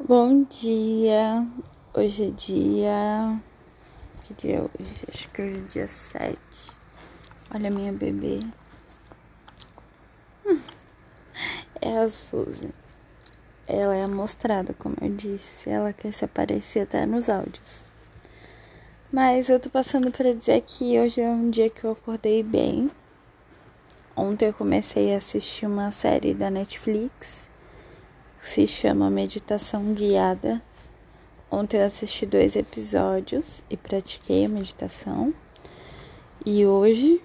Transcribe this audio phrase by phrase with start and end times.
[0.00, 1.44] Bom dia,
[1.92, 3.42] hoje é dia.
[4.22, 5.04] Que dia é hoje?
[5.08, 6.38] Acho que hoje é dia 7.
[7.52, 8.38] Olha a minha bebê.
[11.82, 12.70] É a Suzy.
[13.66, 15.68] Ela é amostrada, como eu disse.
[15.68, 17.82] Ela quer se aparecer até nos áudios.
[19.12, 22.88] Mas eu tô passando para dizer que hoje é um dia que eu acordei bem.
[24.14, 27.48] Ontem eu comecei a assistir uma série da Netflix
[28.40, 30.62] se chama Meditação Guiada.
[31.50, 35.34] Ontem eu assisti dois episódios e pratiquei a meditação.
[36.46, 37.22] E hoje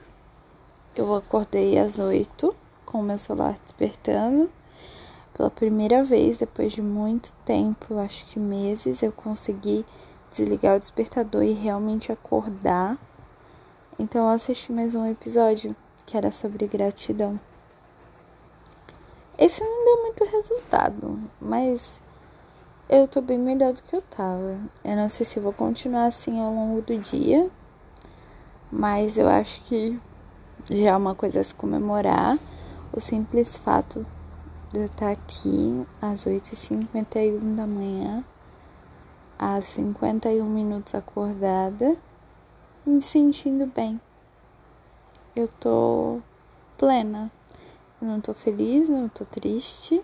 [0.95, 4.49] eu acordei às oito com o meu celular despertando.
[5.33, 9.85] Pela primeira vez, depois de muito tempo, acho que meses, eu consegui
[10.35, 12.97] desligar o despertador e realmente acordar.
[13.97, 17.39] Então eu assisti mais um episódio que era sobre gratidão.
[19.37, 21.99] Esse não deu muito resultado, mas
[22.87, 24.59] eu tô bem melhor do que eu tava.
[24.83, 27.49] Eu não sei se vou continuar assim ao longo do dia,
[28.71, 29.99] mas eu acho que
[30.69, 32.37] já é uma coisa a se comemorar.
[32.91, 34.05] O simples fato
[34.71, 38.23] de eu estar aqui às 8h51 da manhã,
[39.39, 41.97] às 51 minutos acordada,
[42.85, 43.99] me sentindo bem.
[45.35, 46.19] Eu tô
[46.77, 47.31] plena.
[48.03, 50.03] Eu não tô feliz, não tô triste.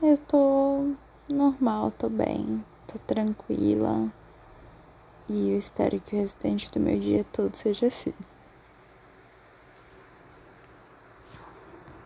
[0.00, 0.92] Eu tô
[1.28, 4.08] normal, tô bem, tô tranquila.
[5.28, 8.14] E eu espero que o restante do meu dia todo seja assim.